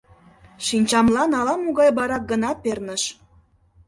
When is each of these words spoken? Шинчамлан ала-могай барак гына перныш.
Шинчамлан 0.65 1.31
ала-могай 1.39 1.89
барак 1.99 2.23
гына 2.31 2.51
перныш. 2.63 3.03